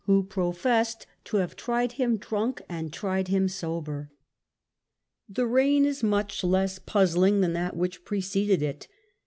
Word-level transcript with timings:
who 0.07 0.23
professed 0.23 1.05
to 1.23 1.37
have 1.37 1.55
"tried 1.55 1.91
him 1.91 2.17
drunk 2.17 2.59
and 2.67 2.91
tried 2.91 3.27
him 3.27 3.47
sober". 3.47 4.09
The 5.29 5.45
reign 5.45 5.85
is 5.85 6.01
much 6.01 6.43
less 6.43 6.79
puzzling 6.79 7.41
than 7.41 7.53
that 7.53 7.75
which 7.77 8.03
pre 8.03 8.19
ceded 8.21 8.63
it. 8.63 8.87